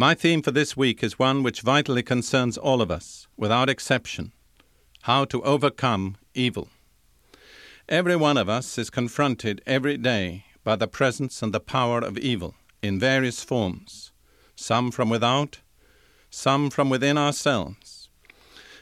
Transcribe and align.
My 0.00 0.14
theme 0.14 0.40
for 0.40 0.50
this 0.50 0.78
week 0.78 1.02
is 1.02 1.18
one 1.18 1.42
which 1.42 1.60
vitally 1.60 2.02
concerns 2.02 2.56
all 2.56 2.80
of 2.80 2.90
us, 2.90 3.28
without 3.36 3.68
exception 3.68 4.32
how 5.02 5.26
to 5.26 5.42
overcome 5.42 6.16
evil. 6.32 6.70
Every 7.86 8.16
one 8.16 8.38
of 8.38 8.48
us 8.48 8.78
is 8.78 8.88
confronted 8.88 9.60
every 9.66 9.98
day 9.98 10.46
by 10.64 10.76
the 10.76 10.88
presence 10.88 11.42
and 11.42 11.52
the 11.52 11.60
power 11.60 11.98
of 11.98 12.16
evil 12.16 12.54
in 12.80 12.98
various 12.98 13.44
forms, 13.44 14.10
some 14.56 14.90
from 14.90 15.10
without, 15.10 15.60
some 16.30 16.70
from 16.70 16.88
within 16.88 17.18
ourselves. 17.18 18.08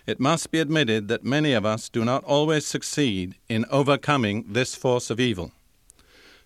It 0.06 0.20
must 0.20 0.52
be 0.52 0.60
admitted 0.60 1.08
that 1.08 1.24
many 1.24 1.52
of 1.52 1.66
us 1.66 1.88
do 1.88 2.04
not 2.04 2.22
always 2.22 2.64
succeed 2.64 3.34
in 3.48 3.66
overcoming 3.72 4.52
this 4.52 4.76
force 4.76 5.10
of 5.10 5.18
evil, 5.18 5.50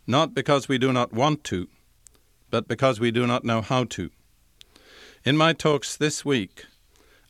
not 0.07 0.33
because 0.33 0.67
we 0.67 0.79
do 0.79 0.95
not 0.95 1.13
want 1.13 1.45
to, 1.45 1.69
but 2.49 2.69
because 2.69 2.99
we 3.01 3.11
do 3.11 3.27
not 3.27 3.45
know 3.45 3.61
how 3.61 3.85
to. 3.85 4.11
In 5.25 5.37
my 5.37 5.53
talks 5.53 5.97
this 5.97 6.25
week, 6.25 6.65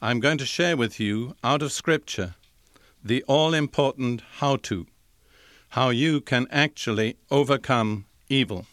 I'm 0.01 0.19
going 0.19 0.39
to 0.39 0.47
share 0.47 0.79
with 0.79 0.99
you 0.99 1.37
out 1.45 1.61
of 1.61 1.73
Scripture 1.73 2.37
the 3.05 3.23
all 3.25 3.53
important 3.53 4.23
how 4.39 4.57
to, 4.69 4.87
how 5.69 5.91
you 5.91 6.23
can 6.23 6.47
actually 6.51 7.19
overcome 7.31 8.07
evil. 8.31 8.65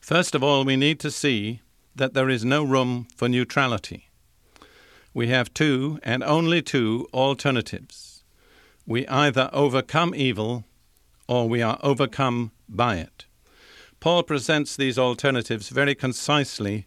First 0.00 0.36
of 0.36 0.44
all, 0.44 0.64
we 0.64 0.76
need 0.76 1.00
to 1.00 1.10
see 1.10 1.60
that 1.96 2.14
there 2.14 2.28
is 2.28 2.44
no 2.44 2.62
room 2.62 3.08
for 3.16 3.28
neutrality. 3.28 4.08
We 5.12 5.26
have 5.26 5.52
two 5.52 5.98
and 6.04 6.22
only 6.22 6.62
two 6.62 7.08
alternatives. 7.12 8.22
We 8.86 9.04
either 9.08 9.50
overcome 9.52 10.14
evil 10.14 10.64
or 11.26 11.48
we 11.48 11.60
are 11.60 11.80
overcome 11.82 12.52
by 12.68 12.98
it. 12.98 13.26
Paul 13.98 14.22
presents 14.22 14.76
these 14.76 14.96
alternatives 14.96 15.70
very 15.70 15.96
concisely 15.96 16.86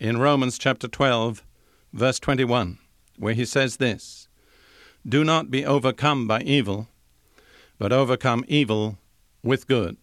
in 0.00 0.16
Romans 0.16 0.56
chapter 0.56 0.88
12, 0.88 1.44
verse 1.92 2.18
21, 2.18 2.78
where 3.18 3.34
he 3.34 3.44
says 3.44 3.76
this 3.76 4.28
Do 5.06 5.22
not 5.22 5.50
be 5.50 5.64
overcome 5.64 6.26
by 6.26 6.40
evil, 6.40 6.88
but 7.78 7.92
overcome 7.92 8.42
evil 8.48 8.96
with 9.42 9.66
good. 9.68 9.98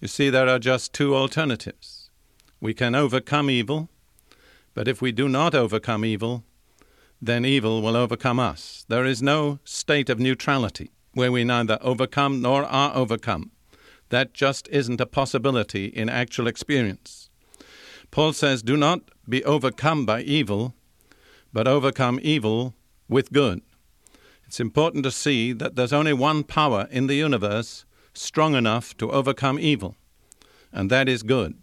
You 0.00 0.08
see, 0.08 0.30
there 0.30 0.48
are 0.48 0.58
just 0.58 0.94
two 0.94 1.14
alternatives. 1.14 2.10
We 2.58 2.72
can 2.72 2.94
overcome 2.94 3.50
evil, 3.50 3.90
but 4.72 4.88
if 4.88 5.02
we 5.02 5.12
do 5.12 5.28
not 5.28 5.54
overcome 5.54 6.06
evil, 6.06 6.42
then 7.20 7.44
evil 7.44 7.82
will 7.82 7.96
overcome 7.96 8.40
us. 8.40 8.86
There 8.88 9.04
is 9.04 9.22
no 9.22 9.58
state 9.62 10.08
of 10.08 10.18
neutrality 10.18 10.90
where 11.12 11.30
we 11.30 11.44
neither 11.44 11.78
overcome 11.82 12.40
nor 12.40 12.64
are 12.64 12.96
overcome. 12.96 13.50
That 14.08 14.32
just 14.32 14.68
isn't 14.68 15.02
a 15.02 15.06
possibility 15.06 15.86
in 15.86 16.08
actual 16.08 16.46
experience. 16.46 17.28
Paul 18.12 18.34
says, 18.34 18.62
Do 18.62 18.76
not 18.76 19.00
be 19.26 19.42
overcome 19.42 20.04
by 20.04 20.20
evil, 20.20 20.74
but 21.52 21.66
overcome 21.66 22.20
evil 22.22 22.74
with 23.08 23.32
good. 23.32 23.62
It's 24.46 24.60
important 24.60 25.02
to 25.04 25.10
see 25.10 25.54
that 25.54 25.76
there's 25.76 25.94
only 25.94 26.12
one 26.12 26.44
power 26.44 26.86
in 26.90 27.06
the 27.06 27.14
universe 27.14 27.86
strong 28.12 28.54
enough 28.54 28.94
to 28.98 29.10
overcome 29.10 29.58
evil, 29.58 29.96
and 30.70 30.90
that 30.90 31.08
is 31.08 31.22
good. 31.22 31.54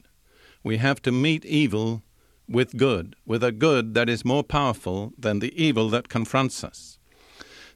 We 0.64 0.78
have 0.78 1.02
to 1.04 1.12
meet 1.12 1.46
evil 1.46 2.02
with 2.48 2.78
good, 2.78 3.16
with 3.28 3.44
a 3.44 3.52
good 3.52 3.94
that 3.94 4.10
is 4.10 4.26
more 4.26 4.44
powerful 4.44 5.14
than 5.20 5.38
the 5.40 5.54
evil 5.56 5.88
that 5.92 6.10
confronts 6.10 6.64
us. 6.64 6.98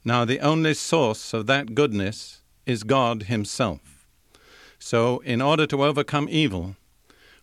Now, 0.04 0.26
the 0.26 0.40
only 0.40 0.74
source 0.74 1.32
of 1.32 1.46
that 1.46 1.76
goodness 1.76 2.42
is 2.66 2.84
God 2.84 3.24
Himself. 3.24 4.08
So, 4.80 5.20
in 5.20 5.44
order 5.44 5.68
to 5.68 5.84
overcome 5.84 6.28
evil, 6.30 6.76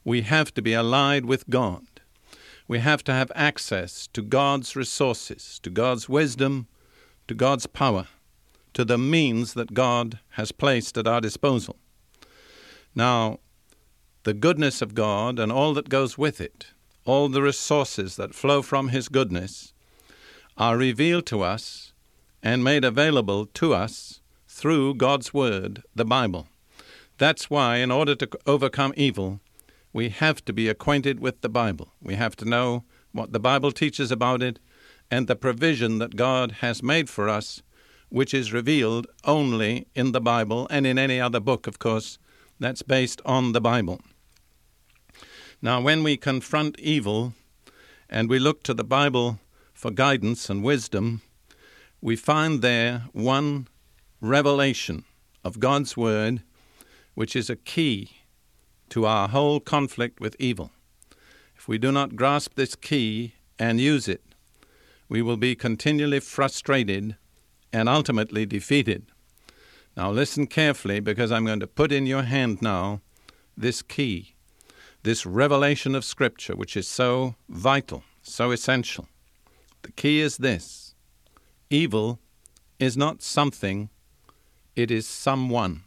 we 0.05 0.23
have 0.23 0.53
to 0.55 0.63
be 0.63 0.73
allied 0.73 1.25
with 1.25 1.49
God. 1.51 1.85
We 2.67 2.79
have 2.79 3.03
to 3.05 3.13
have 3.13 3.33
access 3.35 4.07
to 4.13 4.23
God's 4.23 4.77
resources, 4.77 5.59
to 5.63 5.71
God's 5.71 6.09
wisdom, 6.09 6.69
to 7.27 7.35
God's 7.35 7.67
power, 7.67 8.07
to 8.75 8.85
the 8.85 8.99
means 8.99 9.55
that 9.55 9.75
God 9.75 10.21
has 10.31 10.53
placed 10.53 10.97
at 10.97 11.07
our 11.07 11.21
disposal. 11.21 11.77
Now, 12.95 13.41
the 14.23 14.35
goodness 14.35 14.83
of 14.83 14.95
God 14.95 15.39
and 15.39 15.51
all 15.51 15.75
that 15.75 15.89
goes 15.89 16.17
with 16.17 16.41
it, 16.41 16.69
all 17.05 17.29
the 17.29 17.43
resources 17.43 18.17
that 18.17 18.35
flow 18.35 18.63
from 18.63 18.89
His 18.89 19.09
goodness, 19.09 19.73
are 20.57 20.77
revealed 20.77 21.27
to 21.27 21.43
us 21.43 21.93
and 22.43 22.63
made 22.63 22.85
available 22.85 23.47
to 23.47 23.75
us 23.75 24.21
through 24.47 24.95
God's 24.95 25.33
Word, 25.33 25.83
the 25.95 26.05
Bible. 26.05 26.49
That's 27.19 27.51
why, 27.51 27.77
in 27.77 27.91
order 27.91 28.15
to 28.15 28.29
overcome 28.47 28.93
evil, 28.97 29.41
we 29.93 30.09
have 30.09 30.45
to 30.45 30.53
be 30.53 30.69
acquainted 30.69 31.21
with 31.21 31.41
the 31.41 31.49
Bible. 31.49 31.93
We 32.01 32.15
have 32.15 32.37
to 32.37 32.45
know 32.45 32.85
what 33.13 33.33
the 33.33 33.41
Bible 33.41 33.73
teaches 33.73 34.11
about 34.11 34.43
it 34.43 34.59
and 35.11 35.27
the 35.27 35.37
provision 35.37 35.99
that 35.99 36.17
God 36.17 36.53
has 36.61 36.83
made 36.83 37.11
for 37.11 37.29
us, 37.29 37.63
which 38.09 38.33
is 38.33 38.53
revealed 38.53 39.07
only 39.25 39.89
in 39.95 40.13
the 40.13 40.21
Bible 40.21 40.69
and 40.71 40.87
in 40.87 40.99
any 40.99 41.21
other 41.21 41.41
book, 41.41 41.67
of 41.67 41.79
course, 41.79 42.19
that's 42.61 42.83
based 42.83 43.21
on 43.25 43.53
the 43.53 43.61
Bible. 43.61 44.01
Now, 45.61 45.81
when 45.81 46.03
we 46.03 46.17
confront 46.17 46.79
evil 46.79 47.35
and 48.09 48.29
we 48.29 48.39
look 48.39 48.63
to 48.65 48.75
the 48.75 48.85
Bible 48.85 49.41
for 49.75 49.91
guidance 49.91 50.49
and 50.49 50.63
wisdom, 50.63 51.23
we 52.01 52.17
find 52.17 52.63
there 52.63 53.05
one 53.13 53.67
revelation 54.21 55.05
of 55.45 55.61
God's 55.61 55.97
Word, 55.97 56.43
which 57.15 57.35
is 57.35 57.51
a 57.51 57.57
key 57.57 58.20
to 58.91 59.07
our 59.07 59.29
whole 59.29 59.61
conflict 59.61 60.21
with 60.21 60.37
evil. 60.39 60.71
If 61.57 61.69
we 61.69 61.79
do 61.79 61.91
not 61.93 62.17
grasp 62.17 62.55
this 62.55 62.75
key 62.75 63.35
and 63.59 63.81
use 63.81 64.09
it, 64.09 64.23
we 65.09 65.23
will 65.23 65.37
be 65.37 65.55
continually 65.55 66.21
frustrated 66.21 67.17
and 67.73 67.89
ultimately 67.89 68.47
defeated. 68.47 69.07
Now, 69.97 70.11
listen 70.11 70.47
carefully 70.47 71.01
because 71.01 71.33
I'm 71.33 71.45
going 71.45 71.61
to 71.61 71.67
put 71.67 71.93
in 71.93 72.07
your 72.07 72.23
hand 72.23 72.63
now 72.63 73.01
this 73.57 73.83
key, 73.83 74.35
this 75.03 75.27
revelation 75.27 75.95
of 75.95 76.05
Scripture, 76.05 76.57
which 76.57 76.77
is 76.77 76.87
so 76.89 77.35
vital, 77.49 78.05
so 78.23 78.51
essential. 78.51 79.09
The 79.83 79.93
key 79.93 80.21
is 80.21 80.39
this 80.39 80.95
evil 81.69 82.19
is 82.79 82.97
not 82.97 83.23
something, 83.23 83.91
it 84.75 84.91
is 84.91 85.07
someone. 85.07 85.83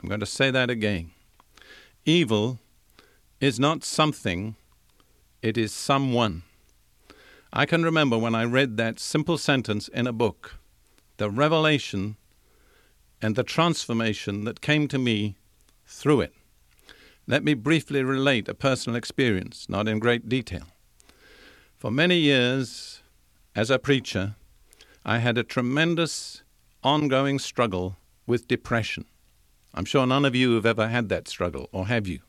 I'm 0.00 0.08
going 0.08 0.20
to 0.20 0.26
say 0.26 0.50
that 0.50 0.70
again. 0.70 1.11
Evil 2.04 2.58
is 3.40 3.60
not 3.60 3.84
something, 3.84 4.56
it 5.40 5.56
is 5.56 5.72
someone. 5.72 6.42
I 7.52 7.64
can 7.64 7.84
remember 7.84 8.18
when 8.18 8.34
I 8.34 8.42
read 8.42 8.76
that 8.76 8.98
simple 8.98 9.38
sentence 9.38 9.86
in 9.86 10.08
a 10.08 10.12
book, 10.12 10.56
the 11.18 11.30
revelation 11.30 12.16
and 13.20 13.36
the 13.36 13.44
transformation 13.44 14.42
that 14.46 14.60
came 14.60 14.88
to 14.88 14.98
me 14.98 15.36
through 15.86 16.22
it. 16.22 16.34
Let 17.28 17.44
me 17.44 17.54
briefly 17.54 18.02
relate 18.02 18.48
a 18.48 18.54
personal 18.54 18.96
experience, 18.96 19.68
not 19.68 19.86
in 19.86 20.00
great 20.00 20.28
detail. 20.28 20.64
For 21.78 21.92
many 21.92 22.16
years, 22.16 23.00
as 23.54 23.70
a 23.70 23.78
preacher, 23.78 24.34
I 25.04 25.18
had 25.18 25.38
a 25.38 25.44
tremendous 25.44 26.42
ongoing 26.82 27.38
struggle 27.38 27.96
with 28.26 28.48
depression. 28.48 29.04
I'm 29.74 29.84
sure 29.84 30.06
none 30.06 30.24
of 30.24 30.34
you 30.34 30.54
have 30.54 30.66
ever 30.66 30.88
had 30.88 31.08
that 31.08 31.28
struggle, 31.28 31.68
or 31.72 31.86
have 31.86 32.06
you? 32.06 32.20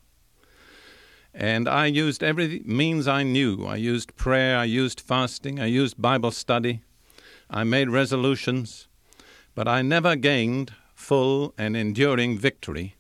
And 1.33 1.67
I 1.67 1.87
used 1.87 2.23
every 2.23 2.61
means 2.63 3.07
I 3.07 3.23
knew. 3.23 3.65
I 3.65 3.75
used 3.75 4.15
prayer, 4.15 4.57
I 4.57 4.65
used 4.65 5.01
fasting, 5.01 5.59
I 5.59 5.65
used 5.65 6.01
Bible 6.01 6.31
study, 6.31 6.81
I 7.49 7.63
made 7.63 7.89
resolutions, 7.89 8.87
but 9.55 9.67
I 9.67 9.81
never 9.81 10.15
gained 10.15 10.73
full 10.93 11.53
and 11.57 11.75
enduring 11.75 12.37
victory 12.37 12.95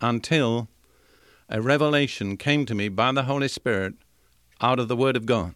until 0.00 0.68
a 1.48 1.60
revelation 1.60 2.36
came 2.36 2.66
to 2.66 2.74
me 2.74 2.88
by 2.88 3.10
the 3.12 3.24
Holy 3.24 3.48
Spirit 3.48 3.94
out 4.60 4.78
of 4.78 4.88
the 4.88 4.96
Word 4.96 5.16
of 5.16 5.26
God. 5.26 5.54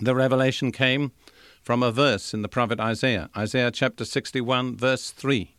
The 0.00 0.14
revelation 0.14 0.70
came 0.70 1.12
from 1.62 1.82
a 1.82 1.90
verse 1.90 2.32
in 2.32 2.42
the 2.42 2.48
prophet 2.48 2.78
Isaiah, 2.78 3.28
Isaiah 3.36 3.72
chapter 3.72 4.04
61, 4.04 4.76
verse 4.76 5.10
3, 5.10 5.56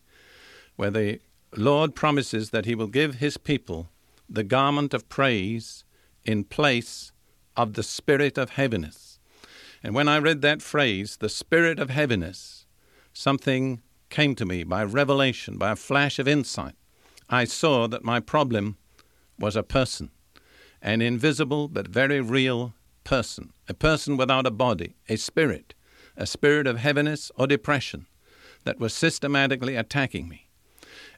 where 0.77 0.89
the 0.89 1.19
Lord 1.55 1.95
promises 1.95 2.51
that 2.51 2.65
he 2.65 2.75
will 2.75 2.87
give 2.87 3.15
his 3.15 3.37
people 3.37 3.89
the 4.29 4.43
garment 4.43 4.93
of 4.93 5.09
praise 5.09 5.83
in 6.23 6.43
place 6.43 7.11
of 7.57 7.73
the 7.73 7.83
spirit 7.83 8.37
of 8.37 8.51
heaviness. 8.51 9.19
And 9.81 9.95
when 9.95 10.07
I 10.07 10.19
read 10.19 10.41
that 10.41 10.61
phrase, 10.61 11.17
the 11.17 11.29
spirit 11.29 11.79
of 11.79 11.89
heaviness, 11.89 12.65
something 13.13 13.81
came 14.09 14.35
to 14.35 14.45
me 14.45 14.63
by 14.63 14.83
revelation, 14.83 15.57
by 15.57 15.71
a 15.71 15.75
flash 15.75 16.19
of 16.19 16.27
insight. 16.27 16.75
I 17.29 17.45
saw 17.45 17.87
that 17.87 18.03
my 18.03 18.19
problem 18.19 18.77
was 19.39 19.55
a 19.55 19.63
person, 19.63 20.11
an 20.81 21.01
invisible 21.01 21.67
but 21.67 21.87
very 21.87 22.21
real 22.21 22.73
person, 23.03 23.53
a 23.67 23.73
person 23.73 24.17
without 24.17 24.45
a 24.45 24.51
body, 24.51 24.95
a 25.07 25.15
spirit, 25.15 25.73
a 26.15 26.27
spirit 26.27 26.67
of 26.67 26.77
heaviness 26.77 27.31
or 27.35 27.47
depression 27.47 28.05
that 28.65 28.79
was 28.79 28.93
systematically 28.93 29.75
attacking 29.75 30.27
me. 30.27 30.48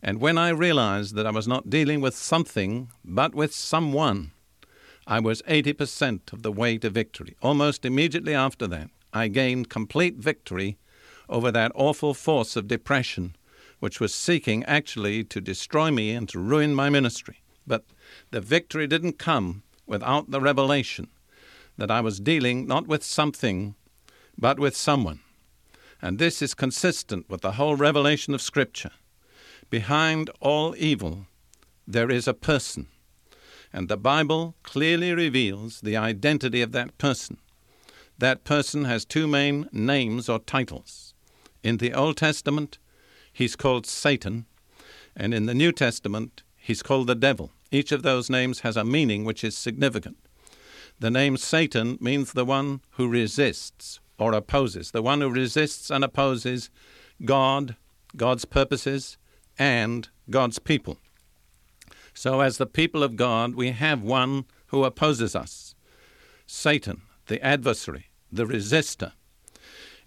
And 0.03 0.19
when 0.19 0.37
I 0.37 0.49
realized 0.49 1.15
that 1.15 1.27
I 1.27 1.31
was 1.31 1.47
not 1.47 1.69
dealing 1.69 2.01
with 2.01 2.15
something, 2.15 2.89
but 3.05 3.35
with 3.35 3.53
someone, 3.53 4.31
I 5.05 5.19
was 5.19 5.41
80% 5.43 6.33
of 6.33 6.41
the 6.41 6.51
way 6.51 6.77
to 6.79 6.89
victory. 6.89 7.35
Almost 7.41 7.85
immediately 7.85 8.33
after 8.33 8.65
that, 8.67 8.89
I 9.13 9.27
gained 9.27 9.69
complete 9.69 10.15
victory 10.15 10.77
over 11.29 11.51
that 11.51 11.71
awful 11.75 12.13
force 12.13 12.55
of 12.55 12.67
depression, 12.67 13.35
which 13.79 13.99
was 13.99 14.13
seeking 14.13 14.63
actually 14.65 15.23
to 15.25 15.41
destroy 15.41 15.91
me 15.91 16.11
and 16.11 16.27
to 16.29 16.39
ruin 16.39 16.73
my 16.73 16.89
ministry. 16.89 17.41
But 17.67 17.85
the 18.31 18.41
victory 18.41 18.87
didn't 18.87 19.19
come 19.19 19.63
without 19.85 20.31
the 20.31 20.41
revelation 20.41 21.09
that 21.77 21.91
I 21.91 22.01
was 22.01 22.19
dealing 22.19 22.67
not 22.67 22.87
with 22.87 23.03
something, 23.03 23.75
but 24.37 24.59
with 24.59 24.75
someone. 24.75 25.19
And 26.01 26.17
this 26.17 26.41
is 26.41 26.53
consistent 26.53 27.29
with 27.29 27.41
the 27.41 27.53
whole 27.53 27.75
revelation 27.75 28.33
of 28.33 28.41
Scripture. 28.41 28.91
Behind 29.71 30.29
all 30.41 30.75
evil, 30.77 31.27
there 31.87 32.11
is 32.11 32.27
a 32.27 32.33
person. 32.33 32.87
And 33.71 33.87
the 33.87 33.95
Bible 33.95 34.53
clearly 34.63 35.13
reveals 35.13 35.79
the 35.79 35.95
identity 35.95 36.61
of 36.61 36.73
that 36.73 36.97
person. 36.97 37.37
That 38.17 38.43
person 38.43 38.83
has 38.83 39.05
two 39.05 39.27
main 39.27 39.69
names 39.71 40.27
or 40.27 40.39
titles. 40.39 41.13
In 41.63 41.77
the 41.77 41.93
Old 41.93 42.17
Testament, 42.17 42.79
he's 43.31 43.55
called 43.55 43.85
Satan, 43.85 44.45
and 45.15 45.33
in 45.33 45.45
the 45.45 45.53
New 45.53 45.71
Testament, 45.71 46.43
he's 46.57 46.83
called 46.83 47.07
the 47.07 47.15
devil. 47.15 47.53
Each 47.71 47.93
of 47.93 48.03
those 48.03 48.29
names 48.29 48.59
has 48.59 48.75
a 48.75 48.83
meaning 48.83 49.23
which 49.23 49.41
is 49.41 49.55
significant. 49.57 50.17
The 50.99 51.09
name 51.09 51.37
Satan 51.37 51.97
means 52.01 52.33
the 52.33 52.43
one 52.43 52.81
who 52.91 53.07
resists 53.07 54.01
or 54.19 54.33
opposes, 54.33 54.91
the 54.91 55.01
one 55.01 55.21
who 55.21 55.29
resists 55.29 55.89
and 55.89 56.03
opposes 56.03 56.69
God, 57.23 57.77
God's 58.17 58.43
purposes, 58.43 59.17
and 59.57 60.09
God's 60.29 60.59
people. 60.59 60.97
So, 62.13 62.41
as 62.41 62.57
the 62.57 62.65
people 62.65 63.03
of 63.03 63.15
God, 63.15 63.55
we 63.55 63.71
have 63.71 64.01
one 64.01 64.45
who 64.67 64.83
opposes 64.83 65.35
us 65.35 65.75
Satan, 66.45 67.01
the 67.27 67.43
adversary, 67.45 68.07
the 68.31 68.45
resistor. 68.45 69.13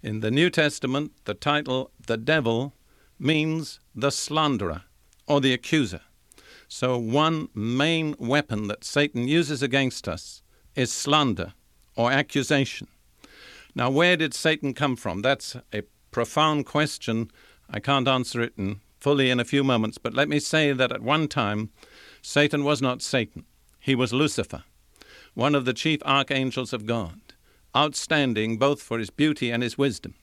In 0.03 0.19
the 0.19 0.31
New 0.31 0.49
Testament, 0.49 1.13
the 1.25 1.33
title 1.33 1.91
the 2.05 2.17
devil 2.17 2.73
means 3.17 3.79
the 3.95 4.11
slanderer 4.11 4.83
or 5.27 5.41
the 5.41 5.53
accuser. 5.53 6.01
So, 6.67 6.97
one 6.97 7.49
main 7.53 8.15
weapon 8.19 8.67
that 8.67 8.83
Satan 8.83 9.27
uses 9.27 9.63
against 9.63 10.07
us 10.07 10.41
is 10.75 10.91
slander 10.91 11.53
or 11.95 12.11
accusation. 12.11 12.87
Now, 13.73 13.89
where 13.89 14.15
did 14.15 14.33
Satan 14.33 14.73
come 14.73 14.95
from? 14.95 15.21
That's 15.21 15.55
a 15.73 15.83
profound 16.11 16.65
question. 16.65 17.31
I 17.69 17.79
can't 17.79 18.07
answer 18.07 18.41
it 18.41 18.53
in 18.57 18.81
fully 19.05 19.29
in 19.29 19.39
a 19.39 19.45
few 19.45 19.63
moments, 19.63 19.99
but 19.99 20.15
let 20.15 20.27
me 20.27 20.39
say 20.39 20.71
that 20.71 20.91
at 20.91 20.99
one 20.99 21.27
time, 21.27 21.69
Satan 22.23 22.63
was 22.63 22.81
not 22.81 23.03
Satan. 23.03 23.45
He 23.79 23.93
was 23.93 24.11
Lucifer, 24.11 24.63
one 25.35 25.53
of 25.53 25.63
the 25.63 25.75
chief 25.75 25.99
archangels 26.03 26.73
of 26.73 26.87
God, 26.87 27.19
outstanding 27.77 28.57
both 28.57 28.81
for 28.81 28.97
his 28.97 29.11
beauty 29.11 29.51
and 29.51 29.61
his 29.61 29.77
wisdom. 29.77 30.15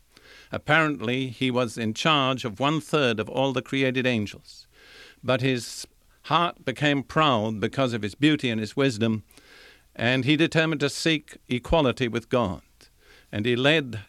Apparently, 0.51 1.29
he 1.29 1.49
was 1.49 1.79
in 1.79 1.95
charge 1.95 2.45
of 2.45 2.59
one 2.59 2.81
third 2.81 3.21
of 3.21 3.29
all 3.29 3.53
the 3.53 3.63
created 3.63 4.05
angels. 4.05 4.67
But 5.23 5.43
his 5.43 5.87
heart 6.23 6.65
became 6.65 7.05
proud 7.05 7.61
because 7.61 7.93
of 7.93 8.03
his 8.03 8.17
beauty 8.17 8.51
and 8.51 8.61
his 8.61 8.75
wisdom, 8.77 9.23
and 9.95 10.25
he 10.25 10.35
determined 10.35 10.81
to 10.81 10.91
seek 10.91 11.37
equality 11.49 12.09
with 12.09 12.29
God. 12.29 12.63
And 13.31 13.47
he 13.47 13.55
led 13.55 14.01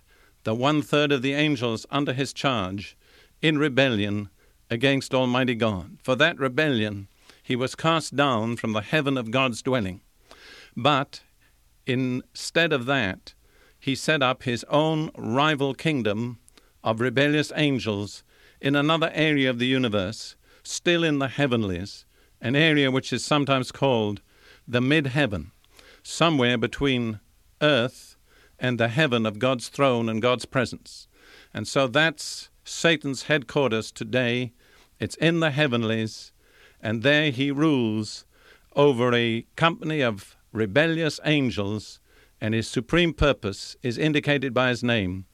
the 0.46 0.56
one 0.56 0.81
third 0.81 1.12
of 1.12 1.22
the 1.22 1.34
angels 1.36 1.86
under 1.92 2.14
his 2.14 2.34
charge 2.34 2.98
in 3.40 3.60
rebellion 3.60 4.30
against 4.74 5.14
Almighty 5.14 5.54
God. 5.54 6.00
For 6.02 6.16
that 6.16 6.40
rebellion, 6.40 7.08
he 7.44 7.56
was 7.56 7.75
cast 7.75 8.16
down 8.16 8.56
from 8.58 8.74
the 8.74 8.81
heaven 8.81 9.20
of 9.20 9.30
God's 9.30 9.62
dwelling. 9.62 10.02
But 10.75 11.22
instead 11.86 12.74
of 12.74 12.88
that, 12.88 13.36
he 13.80 13.94
set 13.94 14.24
up 14.24 14.44
his 14.44 14.66
own 14.70 15.12
rival 15.16 15.75
kingdom 15.75 16.40
of 16.84 17.00
rebellious 17.00 17.52
angels 17.56 18.24
in 18.60 18.75
another 18.75 19.12
area 19.14 19.48
of 19.48 19.60
the 19.60 19.68
universe, 19.68 20.36
still 20.64 21.04
in 21.04 21.20
the 21.20 21.28
heavenlies, 21.28 22.06
an 22.42 22.56
area 22.56 22.90
which 22.90 23.14
is 23.14 23.24
sometimes 23.24 23.72
called 23.72 24.22
the 24.68 24.81
mid 24.81 25.08
heaven, 25.08 25.52
somewhere 26.02 26.58
between 26.58 27.20
earth 27.62 28.16
and 28.58 28.80
the 28.80 28.88
heaven 28.88 29.28
of 29.28 29.38
God's 29.38 29.70
throne 29.70 30.10
and 30.10 30.20
God's 30.20 30.46
presence. 30.46 31.08
And 31.54 31.68
so 31.68 31.88
that's 31.88 32.50
Satan's 32.64 33.24
headquarters 33.24 33.92
today 33.92 34.54
it's 35.04 35.16
in 35.16 35.42
the 35.42 35.52
heavenlies, 35.52 36.32
and 36.80 37.04
there 37.04 37.30
he 37.30 37.52
rules 37.52 38.24
over 38.74 39.14
a 39.14 39.46
company 39.58 40.02
of 40.02 40.38
rebellious 40.54 41.20
angels, 41.26 42.00
and 42.40 42.54
his 42.54 42.70
supreme 42.70 43.14
purpose 43.14 43.76
is 43.84 43.98
indicated 43.98 44.54
by 44.54 44.70
his 44.70 44.82
name 44.82 45.26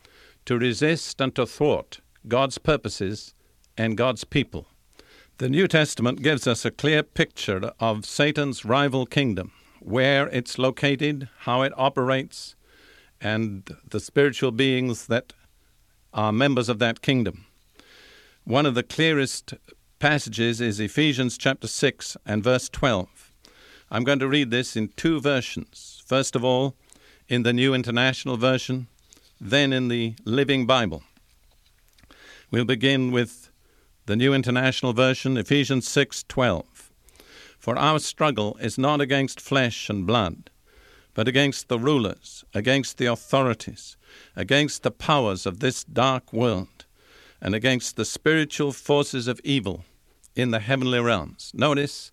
to 0.46 0.58
resist 0.58 1.22
and 1.22 1.36
to 1.36 1.46
thwart 1.46 2.00
God's 2.28 2.58
purposes 2.58 3.36
and 3.78 3.96
God's 3.96 4.24
people. 4.24 4.66
The 5.38 5.50
New 5.50 5.68
Testament 5.68 6.24
gives 6.24 6.48
us 6.48 6.66
a 6.66 6.72
clear 6.72 7.04
picture 7.04 7.72
of 7.80 8.08
Satan's 8.08 8.66
rival 8.66 9.06
kingdom, 9.06 9.52
where 9.82 10.28
it's 10.30 10.58
located, 10.58 11.30
how 11.42 11.62
it 11.62 11.74
operates, 11.78 12.56
and 13.22 13.70
the 13.88 14.00
spiritual 14.00 14.52
beings 14.52 15.06
that 15.08 15.34
are 16.12 16.34
members 16.34 16.70
of 16.70 16.80
that 16.80 17.04
kingdom. 17.04 17.46
One 18.50 18.66
of 18.66 18.74
the 18.74 18.82
clearest 18.82 19.54
passages 20.00 20.60
is 20.60 20.80
Ephesians 20.80 21.38
chapter 21.38 21.68
6 21.68 22.18
and 22.26 22.44
verse 22.44 22.68
12. 22.68 23.32
I'm 23.92 24.04
going 24.04 24.18
to 24.18 24.28
read 24.28 24.50
this 24.50 24.76
in 24.76 24.88
two 24.96 25.22
versions. 25.22 26.02
First 26.08 26.36
of 26.36 26.44
all, 26.44 26.76
in 27.28 27.44
the 27.44 27.54
New 27.54 27.76
International 27.76 28.38
Version, 28.38 28.88
then 29.40 29.72
in 29.72 29.88
the 29.88 30.16
Living 30.26 30.66
Bible. 30.66 31.04
We'll 32.50 32.66
begin 32.66 33.12
with 33.12 33.52
the 34.08 34.16
New 34.16 34.34
International 34.34 34.94
Version, 34.94 35.38
Ephesians 35.38 35.88
6:12. 35.88 36.90
For 37.60 37.78
our 37.78 38.00
struggle 38.00 38.58
is 38.60 38.80
not 38.80 39.00
against 39.00 39.40
flesh 39.40 39.92
and 39.92 40.08
blood, 40.08 40.50
but 41.14 41.28
against 41.28 41.68
the 41.68 41.78
rulers, 41.78 42.44
against 42.56 42.98
the 42.98 43.06
authorities, 43.06 43.96
against 44.36 44.82
the 44.82 44.90
powers 44.90 45.46
of 45.46 45.60
this 45.60 45.84
dark 45.84 46.34
world 46.34 46.86
and 47.42 47.56
against 47.56 47.96
the 47.96 48.06
spiritual 48.06 48.72
forces 48.72 49.28
of 49.28 49.40
evil 49.44 49.86
in 50.36 50.52
the 50.52 50.60
heavenly 50.60 51.00
realms. 51.00 51.52
Notice 51.54 52.12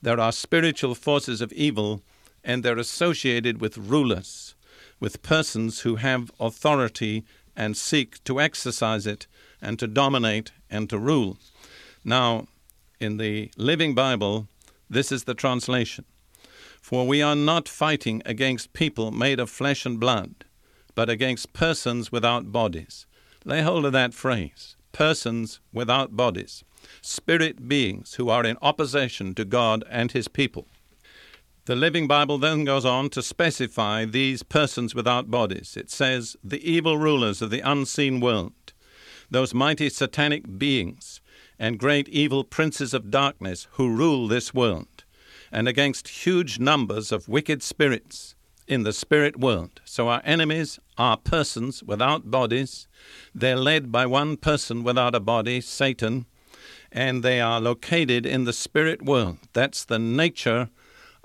there 0.00 0.20
are 0.20 0.32
spiritual 0.32 0.94
forces 0.94 1.40
of 1.40 1.52
evil, 1.52 2.02
and 2.44 2.62
they're 2.62 2.78
associated 2.78 3.60
with 3.60 3.76
rulers, 3.76 4.54
with 5.00 5.22
persons 5.22 5.80
who 5.80 5.96
have 5.96 6.30
authority 6.38 7.24
and 7.56 7.76
seek 7.76 8.22
to 8.24 8.40
exercise 8.40 9.06
it 9.06 9.26
and 9.60 9.78
to 9.78 9.88
dominate 9.88 10.52
and 10.70 10.88
to 10.90 10.98
rule. 10.98 11.36
Now, 12.04 12.46
in 13.00 13.16
the 13.16 13.50
Living 13.56 13.94
Bible, 13.94 14.46
this 14.88 15.10
is 15.10 15.24
the 15.24 15.34
translation 15.34 16.04
For 16.80 17.06
we 17.06 17.20
are 17.20 17.36
not 17.36 17.68
fighting 17.68 18.22
against 18.24 18.72
people 18.72 19.10
made 19.10 19.40
of 19.40 19.50
flesh 19.50 19.84
and 19.84 19.98
blood, 19.98 20.44
but 20.94 21.10
against 21.10 21.52
persons 21.52 22.12
without 22.12 22.52
bodies 22.52 23.06
Lay 23.48 23.62
hold 23.62 23.86
of 23.86 23.92
that 23.92 24.12
phrase 24.12 24.76
persons 24.92 25.58
without 25.72 26.14
bodies, 26.14 26.64
spirit 27.00 27.66
beings 27.66 28.16
who 28.16 28.28
are 28.28 28.44
in 28.44 28.58
opposition 28.60 29.34
to 29.34 29.44
God 29.46 29.82
and 29.88 30.12
His 30.12 30.28
people. 30.28 30.66
The 31.64 31.74
Living 31.74 32.06
Bible 32.06 32.36
then 32.36 32.64
goes 32.64 32.84
on 32.84 33.08
to 33.10 33.22
specify 33.22 34.04
these 34.04 34.42
persons 34.42 34.94
without 34.94 35.30
bodies. 35.30 35.78
It 35.78 35.90
says, 35.90 36.36
the 36.44 36.62
evil 36.70 36.98
rulers 36.98 37.40
of 37.40 37.48
the 37.48 37.60
unseen 37.60 38.20
world, 38.20 38.74
those 39.30 39.54
mighty 39.54 39.88
satanic 39.88 40.58
beings 40.58 41.22
and 41.58 41.78
great 41.78 42.06
evil 42.10 42.44
princes 42.44 42.92
of 42.92 43.10
darkness 43.10 43.66
who 43.72 43.88
rule 43.88 44.28
this 44.28 44.52
world, 44.52 45.04
and 45.50 45.66
against 45.66 46.26
huge 46.26 46.58
numbers 46.58 47.12
of 47.12 47.28
wicked 47.28 47.62
spirits 47.62 48.34
in 48.68 48.82
the 48.82 48.92
spirit 48.92 49.38
world. 49.40 49.80
So 49.84 50.08
our 50.08 50.22
enemies 50.24 50.78
are 50.96 51.16
persons 51.16 51.82
without 51.82 52.30
bodies. 52.30 52.86
They're 53.34 53.56
led 53.56 53.90
by 53.90 54.06
one 54.06 54.36
person 54.36 54.84
without 54.84 55.14
a 55.14 55.20
body, 55.20 55.60
Satan, 55.60 56.26
and 56.92 57.22
they 57.22 57.40
are 57.40 57.60
located 57.60 58.26
in 58.26 58.44
the 58.44 58.52
spirit 58.52 59.02
world. 59.02 59.38
That's 59.54 59.84
the 59.84 59.98
nature 59.98 60.68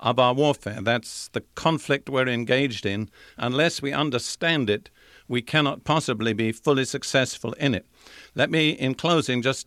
of 0.00 0.18
our 0.18 0.34
warfare. 0.34 0.80
That's 0.82 1.28
the 1.28 1.42
conflict 1.54 2.08
we're 2.08 2.28
engaged 2.28 2.86
in. 2.86 3.10
Unless 3.36 3.82
we 3.82 3.92
understand 3.92 4.68
it, 4.68 4.90
we 5.28 5.42
cannot 5.42 5.84
possibly 5.84 6.32
be 6.32 6.52
fully 6.52 6.84
successful 6.84 7.52
in 7.54 7.74
it. 7.74 7.86
Let 8.34 8.50
me, 8.50 8.70
in 8.70 8.94
closing, 8.94 9.42
just 9.42 9.66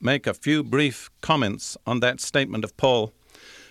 make 0.00 0.26
a 0.26 0.34
few 0.34 0.62
brief 0.62 1.10
comments 1.20 1.76
on 1.86 2.00
that 2.00 2.20
statement 2.20 2.64
of 2.64 2.76
Paul. 2.76 3.12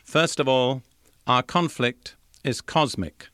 First 0.03 0.39
of 0.39 0.47
all, 0.47 0.81
our 1.27 1.43
conflict 1.43 2.15
is 2.43 2.61
cosmic. 2.61 3.29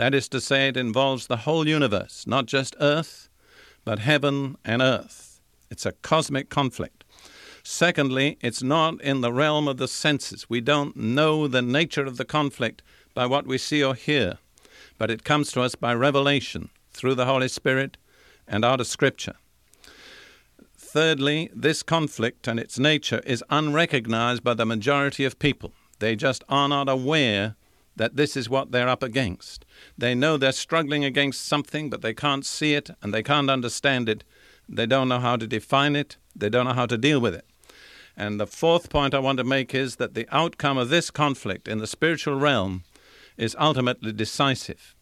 That 0.00 0.14
is 0.14 0.30
to 0.30 0.40
say, 0.40 0.68
it 0.68 0.78
involves 0.78 1.26
the 1.26 1.44
whole 1.44 1.68
universe, 1.68 2.26
not 2.26 2.46
just 2.46 2.74
earth, 2.80 3.28
but 3.84 3.98
heaven 3.98 4.56
and 4.64 4.80
earth. 4.80 5.42
It's 5.70 5.84
a 5.84 5.92
cosmic 5.92 6.48
conflict. 6.48 7.04
Secondly, 7.62 8.38
it's 8.40 8.62
not 8.62 8.98
in 9.02 9.20
the 9.20 9.30
realm 9.30 9.68
of 9.68 9.76
the 9.76 9.86
senses. 9.86 10.48
We 10.48 10.62
don't 10.62 10.96
know 10.96 11.46
the 11.46 11.60
nature 11.60 12.06
of 12.06 12.16
the 12.16 12.24
conflict 12.24 12.80
by 13.12 13.26
what 13.26 13.46
we 13.46 13.58
see 13.58 13.84
or 13.84 13.94
hear, 13.94 14.38
but 14.96 15.10
it 15.10 15.22
comes 15.22 15.52
to 15.52 15.60
us 15.60 15.74
by 15.74 15.92
revelation 15.92 16.70
through 16.94 17.16
the 17.16 17.26
Holy 17.26 17.48
Spirit 17.48 17.98
and 18.48 18.64
out 18.64 18.80
of 18.80 18.86
Scripture. 18.86 19.34
Thirdly, 20.78 21.50
this 21.54 21.82
conflict 21.82 22.48
and 22.48 22.58
its 22.58 22.78
nature 22.78 23.20
is 23.26 23.44
unrecognized 23.50 24.42
by 24.42 24.54
the 24.54 24.64
majority 24.64 25.26
of 25.26 25.38
people. 25.38 25.74
They 25.98 26.16
just 26.16 26.42
are 26.48 26.70
not 26.70 26.88
aware 26.88 27.56
that 27.96 28.16
this 28.16 28.36
is 28.36 28.48
what 28.48 28.72
they're 28.72 28.88
up 28.88 29.02
against. 29.02 29.64
They 29.98 30.14
know 30.14 30.36
they're 30.36 30.52
struggling 30.52 31.04
against 31.04 31.46
something, 31.46 31.90
but 31.90 32.02
they 32.02 32.14
can't 32.14 32.46
see 32.46 32.74
it 32.74 32.90
and 33.02 33.12
they 33.12 33.22
can't 33.22 33.50
understand 33.50 34.08
it. 34.08 34.24
They 34.68 34.86
don't 34.86 35.08
know 35.08 35.20
how 35.20 35.36
to 35.36 35.46
define 35.46 35.96
it, 35.96 36.16
they 36.34 36.48
don't 36.48 36.66
know 36.66 36.72
how 36.72 36.86
to 36.86 36.96
deal 36.96 37.20
with 37.20 37.34
it. 37.34 37.44
And 38.16 38.38
the 38.38 38.46
fourth 38.46 38.90
point 38.90 39.14
I 39.14 39.18
want 39.18 39.38
to 39.38 39.44
make 39.44 39.74
is 39.74 39.96
that 39.96 40.14
the 40.14 40.28
outcome 40.30 40.78
of 40.78 40.88
this 40.88 41.10
conflict 41.10 41.68
in 41.68 41.78
the 41.78 41.86
spiritual 41.86 42.38
realm 42.38 42.84
is 43.36 43.56
ultimately 43.58 44.12
decisive. 44.12 44.94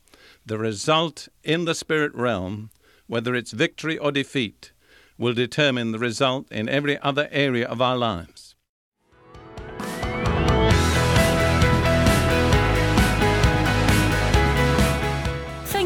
The 0.46 0.58
result 0.58 1.28
in 1.42 1.64
the 1.64 1.74
spirit 1.74 2.14
realm, 2.14 2.70
whether 3.06 3.34
it's 3.34 3.50
victory 3.50 3.98
or 3.98 4.12
defeat, 4.12 4.72
will 5.18 5.34
determine 5.34 5.92
the 5.92 5.98
result 5.98 6.50
in 6.50 6.68
every 6.68 6.98
other 7.00 7.28
area 7.32 7.66
of 7.66 7.82
our 7.82 7.96
lives. 7.96 8.47